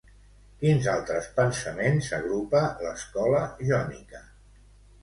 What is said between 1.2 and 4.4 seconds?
pensaments agrupa l'Escola jònica?